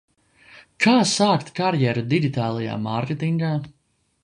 [0.85, 3.55] Kā sākt karjeru digitālajā mārketingā?